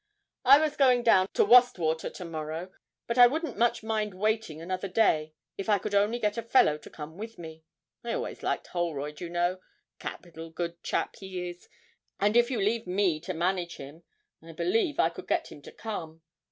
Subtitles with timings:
[0.43, 2.71] I was going down to Wastwater to morrow,
[3.05, 6.79] but I wouldn't much mind waiting another day if I could only get a fellow
[6.79, 7.61] to come with me.
[8.03, 9.59] I always liked Holroyd, you know
[9.99, 11.69] capital good chap he is,
[12.19, 14.01] and if you leave me to manage him,
[14.41, 16.23] I believe I could get him to come.